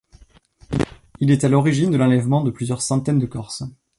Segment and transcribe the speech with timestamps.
[1.19, 3.63] Il est à l'origine de l'enlèvement de plusieurs centaines de Corses.